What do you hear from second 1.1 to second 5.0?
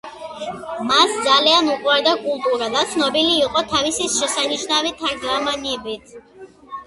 ძალიან უყვარდა კულტურა და ცნობილი იყო თავისი შესანიშნავი